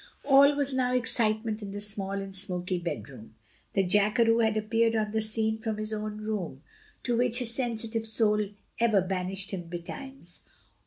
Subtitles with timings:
[0.25, 3.35] All was now excitement in the small and smoky bedroom.
[3.73, 6.63] The jackeroo had appeared on the scene from his own room,
[7.03, 10.39] to which his sensitive soul ever banished him betimes.